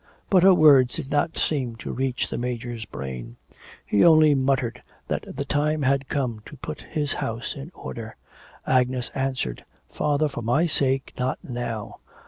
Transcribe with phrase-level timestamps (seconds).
[0.31, 3.37] But her words did not seem to reach the Major's brain.
[3.85, 8.15] He only muttered that the time had come to put his house in order.
[8.65, 11.13] Agnes answered, 'Father, for my sake...
[11.19, 11.99] not now.'